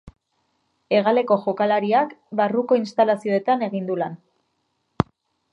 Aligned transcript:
Hegaleko 0.99 1.37
jokalariak 1.43 2.15
barruko 2.41 2.81
instalazioetan 2.81 3.67
egin 3.71 3.89
du 3.93 4.03
lan. 4.05 4.21